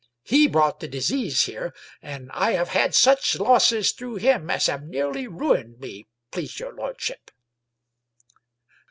He 0.23 0.47
brought 0.47 0.79
the 0.79 0.87
disease 0.87 1.43
here, 1.45 1.75
and 2.01 2.31
I 2.33 2.53
have 2.53 2.69
had 2.69 2.95
such 2.95 3.37
losses 3.39 3.91
through 3.91 4.15
him 4.15 4.49
as 4.49 4.65
have 4.65 4.81
nearly 4.81 5.27
ruined 5.27 5.77
me, 5.79 6.07
please 6.31 6.53
vour 6.55 6.73
lord 6.73 6.99
ship." 6.99 7.29